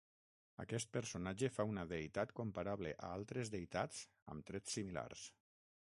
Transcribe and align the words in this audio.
Aquest 0.61 0.89
personatge 0.95 1.49
fa 1.57 1.65
una 1.73 1.83
deïtat 1.91 2.33
comparable 2.41 2.95
a 3.09 3.13
altres 3.19 3.55
deïtats 3.57 4.01
amb 4.35 4.49
trets 4.51 4.79
similars. 4.81 5.29